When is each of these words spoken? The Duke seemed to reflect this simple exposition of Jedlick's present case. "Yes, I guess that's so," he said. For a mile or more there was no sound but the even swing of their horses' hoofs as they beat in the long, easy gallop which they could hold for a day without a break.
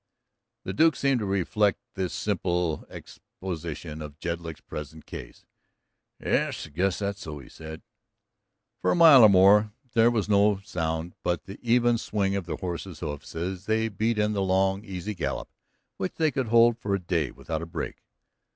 The 0.63 0.73
Duke 0.73 0.95
seemed 0.95 1.19
to 1.19 1.27
reflect 1.27 1.77
this 1.93 2.11
simple 2.11 2.87
exposition 2.89 4.01
of 4.01 4.17
Jedlick's 4.17 4.59
present 4.61 5.05
case. 5.05 5.45
"Yes, 6.19 6.65
I 6.65 6.71
guess 6.71 6.97
that's 6.97 7.19
so," 7.21 7.37
he 7.37 7.47
said. 7.47 7.83
For 8.81 8.89
a 8.89 8.95
mile 8.95 9.21
or 9.21 9.29
more 9.29 9.73
there 9.93 10.09
was 10.09 10.27
no 10.27 10.57
sound 10.63 11.13
but 11.21 11.43
the 11.43 11.59
even 11.61 11.99
swing 11.99 12.35
of 12.35 12.47
their 12.47 12.55
horses' 12.57 13.01
hoofs 13.01 13.35
as 13.35 13.67
they 13.67 13.89
beat 13.89 14.17
in 14.17 14.33
the 14.33 14.41
long, 14.41 14.83
easy 14.83 15.13
gallop 15.13 15.49
which 15.97 16.15
they 16.15 16.31
could 16.31 16.47
hold 16.47 16.79
for 16.79 16.95
a 16.95 16.99
day 16.99 17.29
without 17.29 17.61
a 17.61 17.67
break. 17.67 18.01